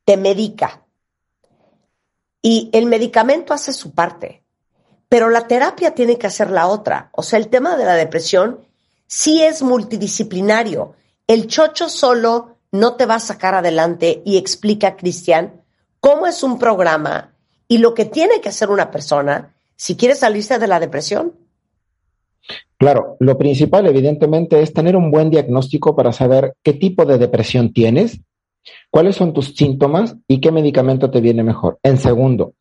[0.05, 0.87] te medica.
[2.41, 4.45] Y el medicamento hace su parte.
[5.09, 7.11] Pero la terapia tiene que hacer la otra.
[7.11, 8.61] O sea, el tema de la depresión
[9.09, 10.95] sí es multidisciplinario.
[11.27, 15.65] El chocho solo no te va a sacar adelante y explica, Cristian,
[15.99, 17.35] cómo es un programa
[17.67, 21.33] y lo que tiene que hacer una persona si quiere salirse de la depresión.
[22.77, 27.73] Claro, lo principal evidentemente es tener un buen diagnóstico para saber qué tipo de depresión
[27.73, 28.21] tienes,
[28.91, 31.79] cuáles son tus síntomas y qué medicamento te viene mejor.
[31.83, 32.55] En segundo,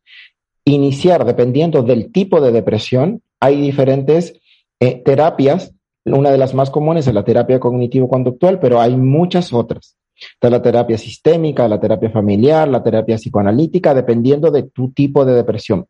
[0.64, 4.40] iniciar, dependiendo del tipo de depresión, hay diferentes
[4.80, 5.74] eh, terapias.
[6.04, 9.96] Una de las más comunes es la terapia cognitivo-conductual, pero hay muchas otras.
[10.14, 15.34] Está la terapia sistémica, la terapia familiar, la terapia psicoanalítica, dependiendo de tu tipo de
[15.34, 15.86] depresión.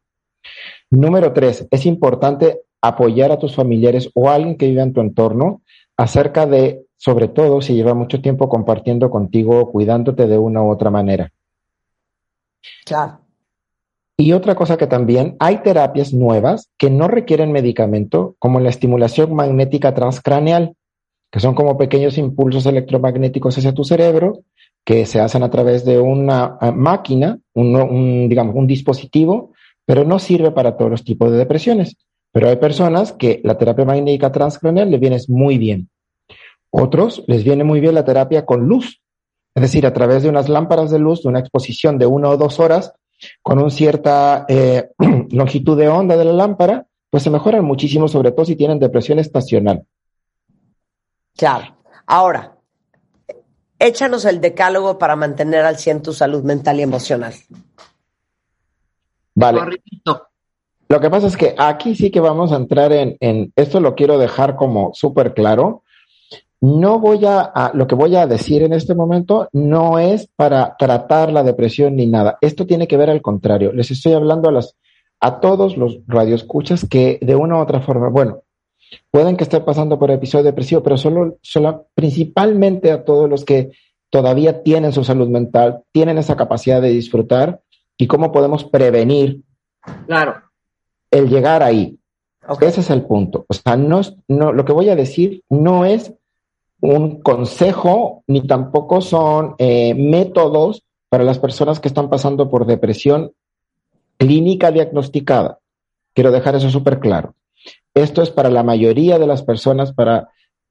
[0.91, 5.01] Número tres, es importante apoyar a tus familiares o a alguien que vive en tu
[5.01, 5.63] entorno
[5.97, 10.91] acerca de, sobre todo, si lleva mucho tiempo compartiendo contigo, cuidándote de una u otra
[10.91, 11.31] manera.
[12.85, 13.21] Claro.
[14.17, 19.35] Y otra cosa que también hay terapias nuevas que no requieren medicamento, como la estimulación
[19.35, 20.77] magnética transcraneal,
[21.31, 24.41] que son como pequeños impulsos electromagnéticos hacia tu cerebro,
[24.85, 29.53] que se hacen a través de una eh, máquina, un, digamos, un dispositivo,
[29.85, 31.97] pero no sirve para todos los tipos de depresiones.
[32.33, 35.91] Pero hay personas que la terapia magnética transcraneal les viene muy bien.
[36.71, 39.03] Otros les viene muy bien la terapia con luz,
[39.55, 42.39] es decir, a través de unas lámparas de luz, de una exposición de una o
[42.39, 42.95] dos horas,
[43.43, 44.91] con una cierta eh,
[45.31, 49.19] longitud de onda de la lámpara, pues se mejoran muchísimo, sobre todo si tienen depresión
[49.19, 49.85] estacional.
[51.37, 51.77] Claro.
[52.07, 52.57] Ahora,
[53.79, 57.35] échanos el decálogo para mantener al 100 tu salud mental y emocional.
[59.35, 59.61] Vale.
[60.93, 64.19] Lo que pasa es que aquí sí que vamos a entrar en, esto lo quiero
[64.19, 65.85] dejar como súper claro.
[66.61, 71.33] No voy a, lo que voy a decir en este momento no es para tratar
[71.33, 72.37] la depresión ni nada.
[72.43, 73.73] Esto tiene que ver al contrario.
[73.73, 74.77] Les estoy hablando a las,
[75.19, 78.43] a todos los radioescuchas que de una u otra forma, bueno,
[79.11, 83.71] pueden que estén pasando por episodio depresivo, pero solo, solo principalmente a todos los que
[84.11, 87.63] todavía tienen su salud mental, tienen esa capacidad de disfrutar
[87.97, 89.41] y cómo podemos prevenir
[90.07, 90.52] claro.
[91.13, 91.97] El llegar ahí.
[92.61, 93.45] Ese es el punto.
[93.49, 96.13] O sea, no, no, lo que voy a decir no es
[96.81, 103.33] un consejo ni tampoco son eh, métodos para las personas que están pasando por depresión
[104.17, 105.61] clínica diagnosticada.
[106.15, 107.35] Quiero dejar eso súper claro.
[107.95, 110.31] Esto es para la mayoría de las personas, para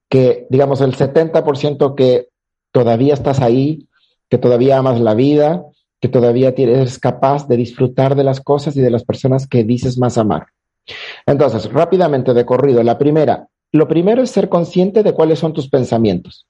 [0.09, 2.29] que, digamos, el 70% que
[2.71, 3.87] todavía estás ahí,
[4.29, 5.65] que todavía amas la vida,
[6.01, 9.97] que todavía eres capaz de disfrutar de las cosas y de las personas que dices
[9.99, 10.47] más amar.
[11.27, 15.69] Entonces, rápidamente de corrido, la primera, lo primero es ser consciente de cuáles son tus
[15.69, 16.47] pensamientos.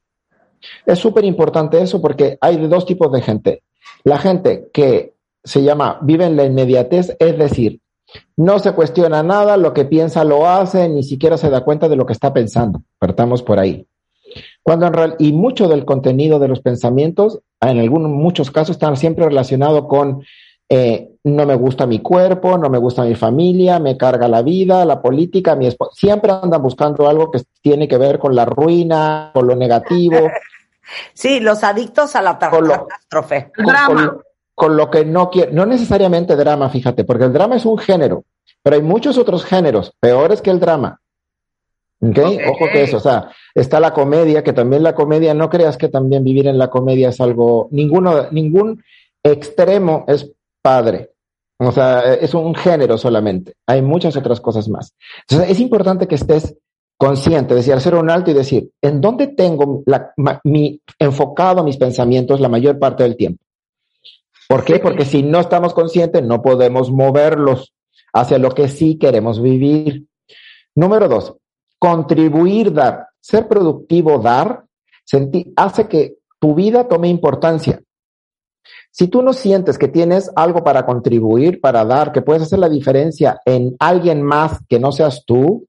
[0.85, 3.63] Es súper importante eso porque hay dos tipos de gente.
[4.03, 7.81] La gente que se llama vive en la inmediatez, es decir,
[8.37, 11.95] no se cuestiona nada, lo que piensa lo hace, ni siquiera se da cuenta de
[11.97, 12.83] lo que está pensando.
[12.99, 13.85] Partamos por ahí.
[14.63, 18.95] Cuando en real, y mucho del contenido de los pensamientos, en algunos muchos casos, están
[18.97, 20.23] siempre relacionados con
[20.69, 24.85] eh, no me gusta mi cuerpo, no me gusta mi familia, me carga la vida,
[24.85, 25.91] la política, mi esposa.
[25.95, 30.17] Siempre andan buscando algo que tiene que ver con la ruina, con lo negativo.
[31.13, 33.51] Sí, los adictos a la catástrofe.
[33.57, 34.17] drama.
[34.53, 38.25] Con, lo que no quiere, no necesariamente drama, fíjate, porque el drama es un género,
[38.61, 40.99] pero hay muchos otros géneros peores que el drama.
[42.01, 42.39] ¿Okay?
[42.49, 45.87] Ojo que eso, o sea, está la comedia, que también la comedia, no creas que
[45.87, 48.83] también vivir en la comedia es algo, ninguno, ningún
[49.23, 50.31] extremo es
[50.63, 51.11] padre.
[51.59, 53.53] O sea, es un género solamente.
[53.67, 54.95] Hay muchas otras cosas más.
[55.29, 56.57] Entonces, es importante que estés
[56.97, 59.83] consciente, decir, hacer un alto y decir, ¿en dónde tengo
[60.43, 63.43] mi, enfocado mis pensamientos la mayor parte del tiempo?
[64.47, 64.79] ¿Por qué?
[64.79, 67.73] Porque si no estamos conscientes, no podemos moverlos
[68.13, 70.05] hacia lo que sí queremos vivir.
[70.75, 71.35] Número dos,
[71.81, 74.65] contribuir, dar, ser productivo, dar,
[75.55, 77.81] hace que tu vida tome importancia.
[78.91, 82.69] Si tú no sientes que tienes algo para contribuir, para dar, que puedes hacer la
[82.69, 85.65] diferencia en alguien más que no seas tú,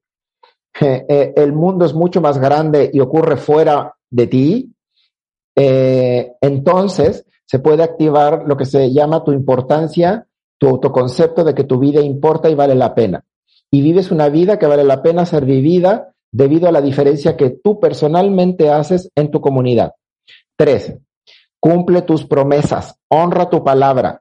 [0.83, 4.75] eh, eh, el mundo es mucho más grande y ocurre fuera de ti,
[5.57, 10.27] eh, entonces se puede activar lo que se llama tu importancia,
[10.59, 13.25] tu autoconcepto de que tu vida importa y vale la pena
[13.75, 17.51] y vives una vida que vale la pena ser vivida debido a la diferencia que
[17.51, 19.95] tú personalmente haces en tu comunidad.
[20.57, 20.95] Tres,
[21.59, 24.21] cumple tus promesas, honra tu palabra.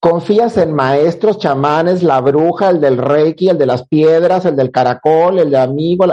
[0.00, 4.72] Confías en maestros, chamanes, la bruja, el del reiki, el de las piedras, el del
[4.72, 6.06] caracol, el de amigo,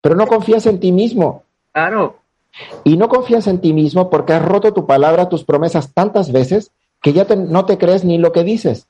[0.00, 1.44] pero no confías en ti mismo.
[1.72, 2.16] Claro.
[2.82, 6.72] Y no confías en ti mismo porque has roto tu palabra, tus promesas tantas veces
[7.00, 8.88] que ya no te crees ni lo que dices.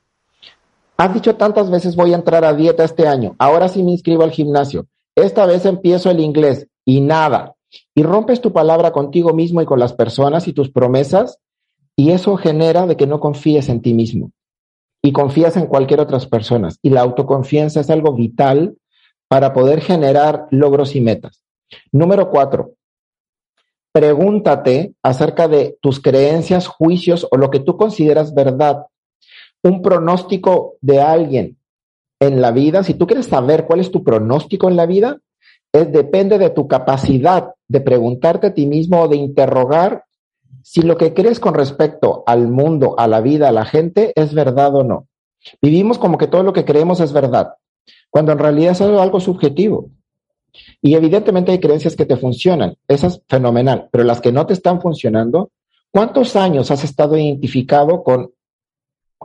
[1.01, 4.21] Has dicho tantas veces voy a entrar a dieta este año, ahora sí me inscribo
[4.21, 4.85] al gimnasio,
[5.15, 7.55] esta vez empiezo el inglés y nada.
[7.95, 11.39] Y rompes tu palabra contigo mismo y con las personas y tus promesas
[11.95, 14.31] y eso genera de que no confíes en ti mismo
[15.01, 16.77] y confías en cualquier otras personas.
[16.83, 18.77] Y la autoconfianza es algo vital
[19.27, 21.43] para poder generar logros y metas.
[21.91, 22.75] Número cuatro,
[23.91, 28.85] pregúntate acerca de tus creencias, juicios o lo que tú consideras verdad
[29.63, 31.57] un pronóstico de alguien
[32.19, 35.19] en la vida, si tú quieres saber cuál es tu pronóstico en la vida,
[35.73, 40.05] es, depende de tu capacidad de preguntarte a ti mismo o de interrogar
[40.63, 44.33] si lo que crees con respecto al mundo, a la vida, a la gente, es
[44.33, 45.07] verdad o no.
[45.61, 47.55] Vivimos como que todo lo que creemos es verdad,
[48.09, 49.89] cuando en realidad es algo subjetivo.
[50.81, 54.53] Y evidentemente hay creencias que te funcionan, eso es fenomenal, pero las que no te
[54.53, 55.51] están funcionando,
[55.89, 58.31] ¿cuántos años has estado identificado con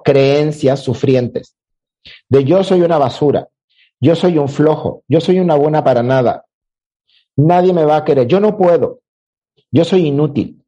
[0.07, 1.57] creencias sufrientes.
[2.29, 3.49] De yo soy una basura,
[4.01, 6.45] yo soy un flojo, yo soy una buena para nada,
[7.35, 9.01] nadie me va a querer, yo no puedo,
[9.73, 10.63] yo soy inútil.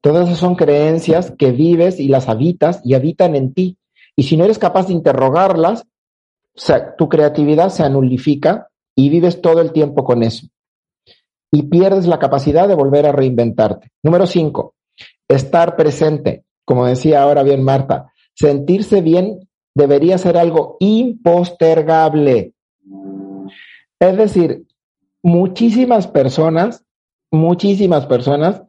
[0.00, 3.76] Todas esas son creencias que vives y las habitas y habitan en ti.
[4.16, 5.84] Y si no eres capaz de interrogarlas,
[6.96, 10.46] tu creatividad se anulifica y vives todo el tiempo con eso.
[11.52, 13.90] Y pierdes la capacidad de volver a reinventarte.
[14.02, 14.76] Número cinco,
[15.28, 16.44] estar presente.
[16.64, 22.52] Como decía ahora bien Marta, sentirse bien debería ser algo impostergable.
[24.00, 24.64] Es decir,
[25.22, 26.84] muchísimas personas,
[27.32, 28.62] muchísimas personas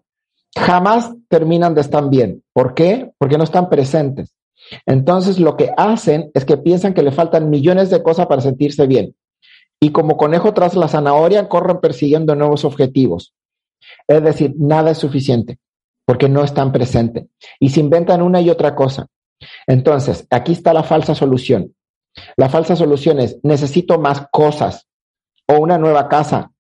[0.58, 2.44] jamás terminan de estar bien.
[2.52, 3.12] ¿Por qué?
[3.20, 4.34] Porque no están presentes.
[4.86, 8.88] Entonces lo que hacen es que piensan que le faltan millones de cosas para sentirse
[8.88, 9.16] bien.
[9.80, 13.34] Y como conejo tras la zanahoria, corren persiguiendo nuevos objetivos.
[14.08, 15.60] Es decir, nada es suficiente
[16.06, 17.28] porque no están presentes.
[17.60, 19.08] Y se inventan una y otra cosa.
[19.68, 21.76] Entonces, aquí está la falsa solución.
[22.36, 24.86] La falsa solución es, necesito más cosas.
[25.48, 26.52] o una nueva casa,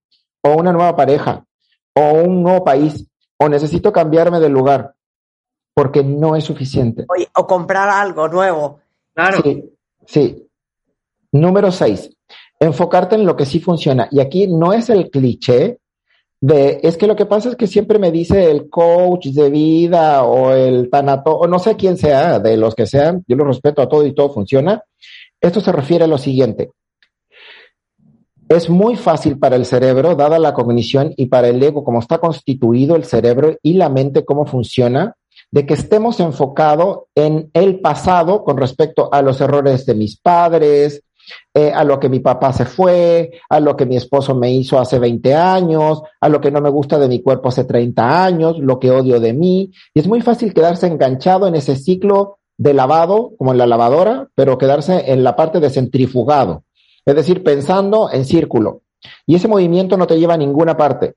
[0.42, 1.46] o una nueva pareja,
[1.94, 3.06] o un nuevo país,
[3.38, 4.96] o necesito cambiarme de lugar,
[5.76, 7.06] porque no es suficiente.
[7.36, 8.80] o comprar algo nuevo.
[9.14, 9.42] Claro.
[9.44, 9.64] Sí,
[10.08, 10.50] sí.
[11.32, 12.10] Número seis,
[12.60, 14.08] enfocarte en lo que sí funciona.
[14.10, 15.80] Y aquí no es el cliché
[16.42, 20.24] de, es que lo que pasa es que siempre me dice el coach de vida
[20.24, 23.82] o el tanato, o no sé quién sea, de los que sean, yo lo respeto
[23.82, 24.84] a todo y todo funciona.
[25.42, 26.72] Esto se refiere a lo siguiente.
[28.48, 32.18] Es muy fácil para el cerebro, dada la cognición y para el ego, como está
[32.18, 35.16] constituido el cerebro y la mente, cómo funciona,
[35.52, 41.04] de que estemos enfocados en el pasado con respecto a los errores de mis padres,
[41.54, 44.80] eh, a lo que mi papá se fue, a lo que mi esposo me hizo
[44.80, 48.58] hace 20 años, a lo que no me gusta de mi cuerpo hace 30 años,
[48.60, 49.72] lo que odio de mí.
[49.94, 54.28] Y es muy fácil quedarse enganchado en ese ciclo de lavado, como en la lavadora,
[54.36, 56.64] pero quedarse en la parte de centrifugado.
[57.06, 58.82] Es decir, pensando en círculo.
[59.26, 61.16] Y ese movimiento no te lleva a ninguna parte.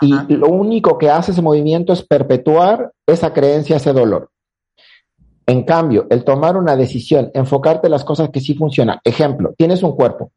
[0.00, 4.30] y lo único que hace ese movimiento es perpetuar esa creencia, ese dolor.
[5.48, 8.98] En cambio, el tomar una decisión, enfocarte en las cosas que sí funcionan.
[9.02, 10.30] Ejemplo, tienes un cuerpo,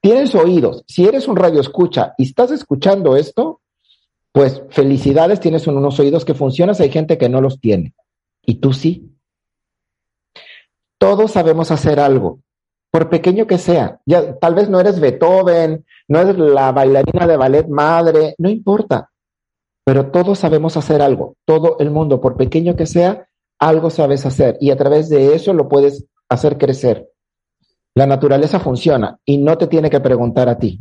[0.00, 0.84] tienes oídos.
[0.88, 3.60] Si eres un radio escucha y estás escuchando esto,
[4.32, 7.92] pues felicidades, tienes unos oídos que funcionan, hay gente que no los tiene.
[8.40, 9.12] Y tú sí.
[10.96, 12.40] Todos sabemos hacer algo,
[12.90, 14.00] por pequeño que sea.
[14.06, 19.10] Ya, tal vez no eres Beethoven, no eres la bailarina de ballet madre, no importa.
[19.84, 21.36] Pero todos sabemos hacer algo.
[21.44, 23.28] Todo el mundo, por pequeño que sea,
[23.58, 27.08] algo sabes hacer y a través de eso lo puedes hacer crecer.
[27.94, 30.80] La naturaleza funciona y no te tiene que preguntar a ti.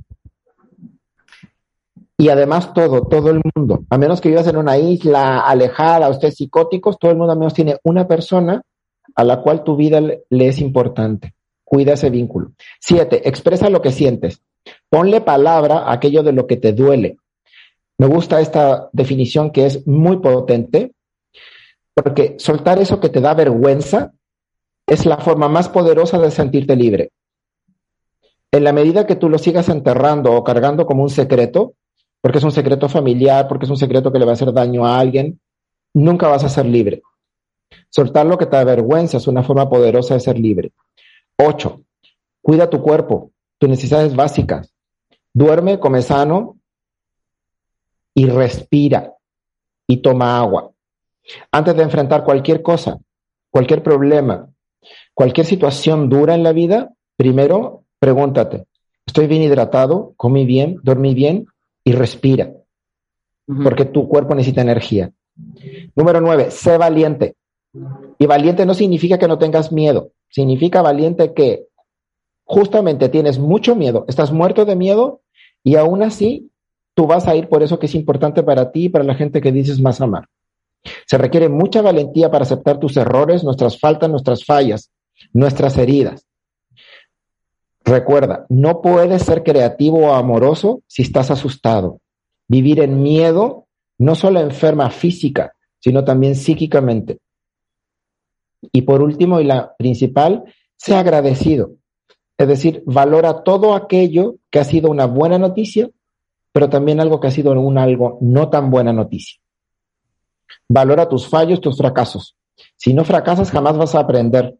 [2.17, 6.35] Y además todo, todo el mundo, a menos que vivas en una isla alejada, ustedes
[6.35, 8.61] psicóticos, todo el mundo al menos tiene una persona
[9.15, 11.33] a la cual tu vida le, es importante.
[11.63, 12.51] Cuida ese vínculo.
[12.79, 14.41] Siete, expresa lo que sientes.
[14.89, 17.17] Ponle palabra a aquello de lo que te duele.
[17.97, 20.93] Me gusta esta definición que es muy potente
[21.93, 24.13] porque soltar eso que te da vergüenza
[24.87, 27.11] es la forma más poderosa de sentirte libre.
[28.51, 31.73] En la medida que tú lo sigas enterrando o cargando como un secreto,
[32.21, 34.85] porque es un secreto familiar, porque es un secreto que le va a hacer daño
[34.85, 35.39] a alguien,
[35.93, 37.01] nunca vas a ser libre.
[37.89, 40.71] Soltar lo que te da vergüenza es una forma poderosa de ser libre.
[41.37, 41.83] Ocho,
[42.41, 44.73] cuida tu cuerpo, tus necesidades básicas.
[45.33, 46.59] Duerme, come sano
[48.13, 49.15] y respira
[49.87, 50.72] y toma agua.
[51.51, 52.97] Antes de enfrentar cualquier cosa,
[53.49, 54.49] cualquier problema,
[55.13, 58.65] cualquier situación dura en la vida, primero pregúntate,
[59.05, 60.13] ¿estoy bien hidratado?
[60.17, 60.77] ¿Comí bien?
[60.83, 61.45] ¿Dormí bien?
[61.83, 62.51] Y respira,
[63.63, 65.11] porque tu cuerpo necesita energía.
[65.95, 67.35] Número nueve, sé valiente.
[68.19, 71.67] Y valiente no significa que no tengas miedo, significa valiente que
[72.43, 75.21] justamente tienes mucho miedo, estás muerto de miedo
[75.63, 76.51] y aún así
[76.93, 79.41] tú vas a ir por eso que es importante para ti y para la gente
[79.41, 80.27] que dices más amar.
[81.05, 84.91] Se requiere mucha valentía para aceptar tus errores, nuestras faltas, nuestras fallas,
[85.31, 86.25] nuestras heridas.
[87.85, 91.99] Recuerda, no puedes ser creativo o amoroso si estás asustado.
[92.47, 93.67] Vivir en miedo
[93.97, 97.19] no solo enferma física, sino también psíquicamente.
[98.71, 100.45] Y por último, y la principal,
[100.77, 101.71] sea agradecido.
[102.37, 105.89] Es decir, valora todo aquello que ha sido una buena noticia,
[106.51, 109.42] pero también algo que ha sido un algo no tan buena noticia.
[110.69, 112.35] Valora tus fallos, tus fracasos.
[112.75, 114.57] Si no fracasas, jamás vas a aprender.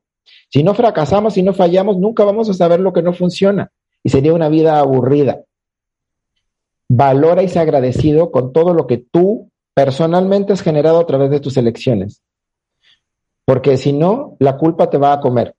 [0.50, 3.72] Si no fracasamos, si no fallamos, nunca vamos a saber lo que no funciona
[4.04, 5.44] y sería una vida aburrida.
[6.90, 11.40] Valora y sea agradecido con todo lo que tú personalmente has generado a través de
[11.40, 12.22] tus elecciones.
[13.46, 15.56] Porque si no, la culpa te va a comer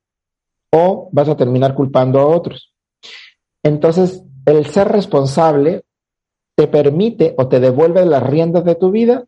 [0.70, 2.72] o vas a terminar culpando a otros.
[3.62, 5.84] Entonces, el ser responsable
[6.56, 9.24] te permite o te devuelve las riendas de tu vida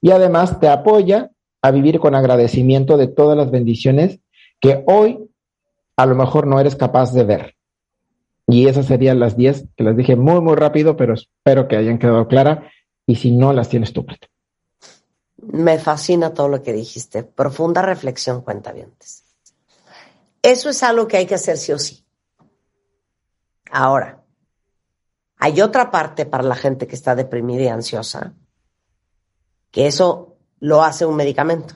[0.00, 1.30] y además te apoya
[1.62, 4.20] a vivir con agradecimiento de todas las bendiciones
[4.60, 5.30] que hoy
[5.96, 7.56] a lo mejor no eres capaz de ver.
[8.48, 11.98] Y esas serían las 10 que las dije muy, muy rápido, pero espero que hayan
[11.98, 12.64] quedado claras.
[13.06, 14.04] Y si no, las tienes tú.
[15.36, 17.22] Me fascina todo lo que dijiste.
[17.22, 19.24] Profunda reflexión, cuenta antes.
[20.42, 22.04] Eso es algo que hay que hacer sí o sí.
[23.70, 24.22] Ahora,
[25.36, 28.34] hay otra parte para la gente que está deprimida y ansiosa,
[29.72, 31.74] que eso lo hace un medicamento.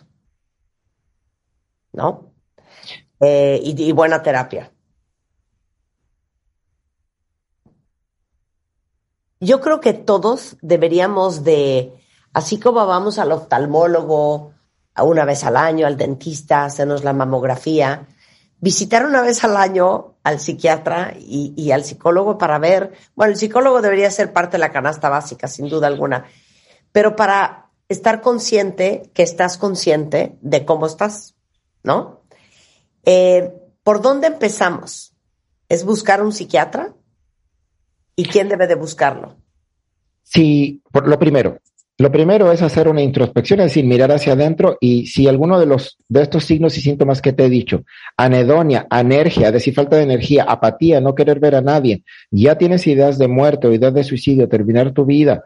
[1.92, 2.30] ¿No?
[3.20, 4.70] Eh, y, buena terapia.
[9.40, 11.94] Yo creo que todos deberíamos de,
[12.32, 14.52] así como vamos al oftalmólogo
[14.98, 18.06] una vez al año, al dentista, hacernos la mamografía,
[18.60, 23.38] visitar una vez al año al psiquiatra y, y, al psicólogo para ver, bueno, el
[23.38, 26.26] psicólogo debería ser parte de la canasta básica, sin duda alguna,
[26.92, 31.34] pero para estar consciente que estás consciente de cómo estás,
[31.82, 32.22] ¿no?
[33.04, 35.14] Eh, ¿Por dónde empezamos?
[35.68, 36.94] ¿Es buscar un psiquiatra?
[38.16, 39.36] ¿Y quién debe de buscarlo?
[40.22, 41.60] Sí, por lo primero,
[41.98, 45.64] lo primero es hacer una introspección, es decir, mirar hacia adentro y si alguno de
[45.64, 47.84] los de estos signos y síntomas que te he dicho,
[48.18, 52.86] anedonia, anergia, es decir, falta de energía, apatía, no querer ver a nadie, ya tienes
[52.86, 55.42] ideas de muerte o ideas de suicidio, terminar tu vida,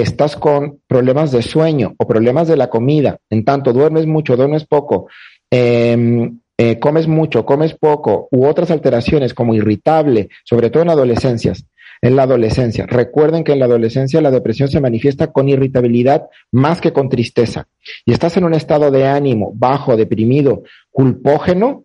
[0.00, 4.64] estás con problemas de sueño o problemas de la comida, en tanto duermes mucho, duermes
[4.64, 5.08] poco,
[5.50, 11.66] em, eh, comes mucho, comes poco, u otras alteraciones como irritable, sobre todo en adolescencias,
[12.00, 12.86] en la adolescencia.
[12.86, 17.68] Recuerden que en la adolescencia la depresión se manifiesta con irritabilidad más que con tristeza.
[18.06, 21.84] Y estás en un estado de ánimo bajo, deprimido, culpógeno,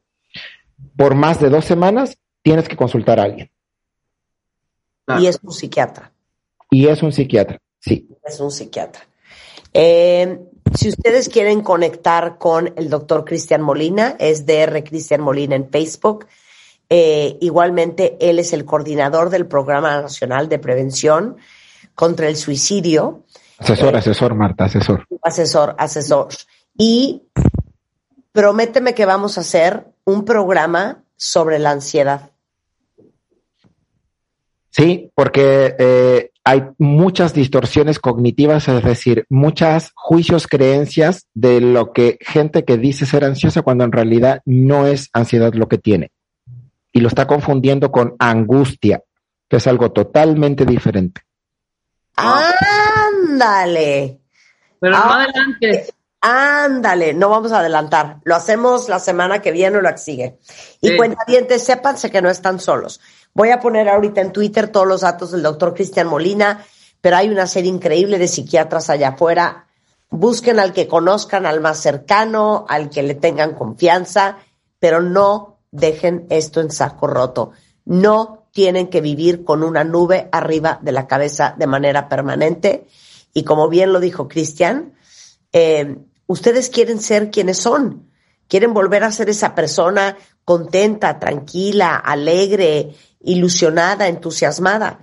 [0.95, 3.49] por más de dos semanas, tienes que consultar a alguien.
[5.20, 6.12] Y es un psiquiatra.
[6.70, 8.07] Y es un psiquiatra, sí.
[8.23, 9.07] Es un psiquiatra.
[9.73, 10.39] Eh,
[10.73, 16.25] si ustedes quieren conectar con el doctor Cristian Molina, es DR Cristian Molina en Facebook.
[16.89, 21.38] Eh, igualmente, él es el coordinador del Programa Nacional de Prevención
[21.95, 23.23] contra el Suicidio.
[23.57, 25.05] Asesor, eh, asesor, Marta, asesor.
[25.21, 26.28] Asesor, asesor.
[26.78, 27.23] Y
[28.32, 32.32] prométeme que vamos a hacer un programa sobre la ansiedad.
[34.78, 42.19] Sí, porque eh, hay muchas distorsiones cognitivas, es decir, muchas juicios, creencias de lo que
[42.21, 46.11] gente que dice ser ansiosa cuando en realidad no es ansiedad lo que tiene
[46.93, 49.01] y lo está confundiendo con angustia,
[49.49, 51.21] que es algo totalmente diferente.
[52.15, 54.19] Ándale.
[54.80, 55.91] Pero no adelantes.
[56.21, 58.17] Ándale, no vamos a adelantar.
[58.23, 60.38] Lo hacemos la semana que viene o la que sigue.
[60.82, 60.97] Y sí.
[60.97, 62.99] cuentavientes, sépanse que no están solos.
[63.38, 66.65] Voy a poner ahorita en Twitter todos los datos del doctor Cristian Molina,
[67.01, 69.67] pero hay una serie increíble de psiquiatras allá afuera.
[70.09, 74.39] Busquen al que conozcan, al más cercano, al que le tengan confianza,
[74.79, 77.51] pero no dejen esto en saco roto.
[77.85, 82.88] No tienen que vivir con una nube arriba de la cabeza de manera permanente.
[83.35, 84.95] Y como bien lo dijo Cristian,
[85.53, 88.09] eh, ustedes quieren ser quienes son.
[88.47, 92.95] Quieren volver a ser esa persona contenta, tranquila, alegre,
[93.28, 94.99] ilusionada, entusiasmada.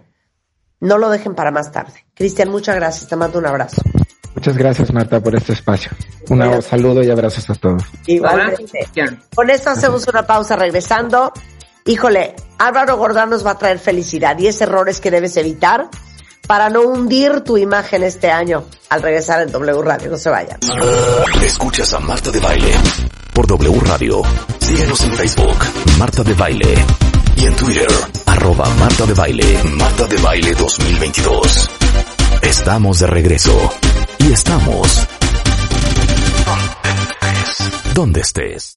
[0.81, 2.05] No lo dejen para más tarde.
[2.15, 3.09] Cristian, muchas gracias.
[3.09, 3.83] Te mando un abrazo.
[4.35, 5.93] Muchas gracias, Marta, por este espacio.
[6.29, 7.85] Un saludo y abrazos a todos.
[8.07, 8.89] Igualmente.
[9.35, 11.33] Con esto hacemos una pausa regresando.
[11.87, 15.89] Híjole, Álvaro Gordán nos va a traer felicidad y es errores que debes evitar
[16.47, 20.11] para no hundir tu imagen este año al regresar en W Radio.
[20.11, 20.59] No se vayan.
[21.43, 22.73] Escuchas a Marta de Baile
[23.33, 24.23] por W Radio.
[24.61, 25.59] Síguenos en Facebook,
[25.99, 26.75] Marta de Baile.
[27.37, 27.89] Y en Twitter,
[28.27, 31.71] arroba Marta de Baile, Marta de Baile 2022.
[32.43, 33.73] Estamos de regreso.
[34.19, 35.07] Y estamos
[37.95, 38.73] donde estés.